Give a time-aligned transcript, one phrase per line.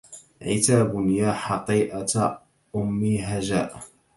[0.41, 2.41] عتاب يا حطيئة
[2.75, 3.83] أم هجاء